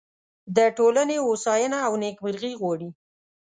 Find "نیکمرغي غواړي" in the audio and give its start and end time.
2.03-2.89